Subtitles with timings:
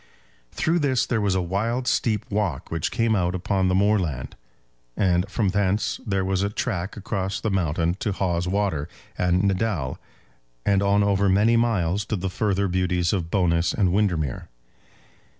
[0.51, 4.35] Through this there was a wild steep walk which came out upon the moorland,
[4.97, 9.99] and from thence there was a track across the mountain to Hawes Water and Naddale,
[10.65, 14.49] and on over many miles to the further beauties of Bowness and Windermere.